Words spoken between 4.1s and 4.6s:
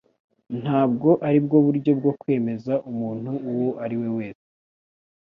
wese.